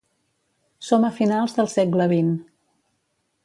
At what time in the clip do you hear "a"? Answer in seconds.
1.09-1.11